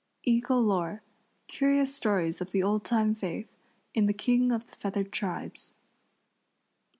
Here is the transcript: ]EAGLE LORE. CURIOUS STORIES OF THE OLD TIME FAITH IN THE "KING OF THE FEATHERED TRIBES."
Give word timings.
]EAGLE 0.33 0.63
LORE. 0.63 1.03
CURIOUS 1.47 1.93
STORIES 1.93 2.41
OF 2.41 2.49
THE 2.49 2.63
OLD 2.63 2.83
TIME 2.83 3.13
FAITH 3.13 3.47
IN 3.93 4.07
THE 4.07 4.13
"KING 4.15 4.51
OF 4.51 4.65
THE 4.65 4.75
FEATHERED 4.75 5.11
TRIBES." 5.11 5.73